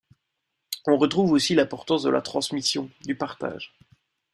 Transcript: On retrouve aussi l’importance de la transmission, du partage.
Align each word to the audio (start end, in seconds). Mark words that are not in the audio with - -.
On 0.87 0.97
retrouve 0.97 1.31
aussi 1.31 1.53
l’importance 1.53 2.01
de 2.01 2.09
la 2.09 2.23
transmission, 2.23 2.89
du 3.05 3.13
partage. 3.13 3.75